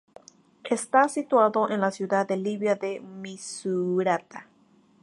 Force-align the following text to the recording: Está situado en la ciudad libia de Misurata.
Está 0.63 1.07
situado 1.09 1.69
en 1.69 1.79
la 1.79 1.91
ciudad 1.91 2.27
libia 2.31 2.73
de 2.73 3.01
Misurata. 3.01 4.47